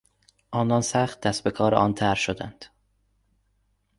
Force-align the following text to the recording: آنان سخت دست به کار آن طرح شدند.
آنان 0.51 0.81
سخت 0.81 1.21
دست 1.21 1.43
به 1.43 1.51
کار 1.51 1.75
آن 1.75 1.93
طرح 1.93 2.15
شدند. 2.15 2.65